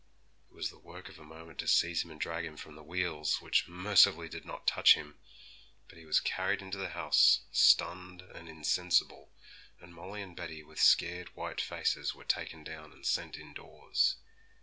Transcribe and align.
It 0.49 0.55
was 0.55 0.71
the 0.71 0.79
work 0.79 1.09
of 1.09 1.19
a 1.19 1.23
moment 1.23 1.59
to 1.59 1.67
seize 1.67 2.03
him 2.03 2.09
and 2.09 2.19
drag 2.19 2.43
him 2.43 2.57
from 2.57 2.73
the 2.75 2.81
wheels, 2.81 3.39
which 3.39 3.67
mercifully 3.67 4.27
did 4.27 4.45
not 4.45 4.65
touch 4.65 4.95
him; 4.95 5.19
but 5.87 5.99
he 5.99 6.05
was 6.07 6.19
carried 6.19 6.59
into 6.59 6.79
the 6.79 6.89
house 6.97 7.41
stunned 7.51 8.23
and 8.33 8.49
insensible, 8.49 9.31
and 9.79 9.93
Molly 9.93 10.23
and 10.23 10.35
Betty, 10.35 10.63
with 10.63 10.81
scared, 10.81 11.27
white 11.35 11.61
faces, 11.61 12.15
were 12.15 12.23
taken 12.25 12.63
down 12.63 12.91
and 12.91 13.05
sent 13.05 13.37
indoors. 13.37 14.15